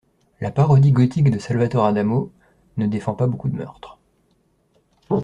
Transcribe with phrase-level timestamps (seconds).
[0.39, 2.31] La parodie gothique de Salvatore Adamo
[2.77, 3.99] ne défend pas beaucoup de meurtres.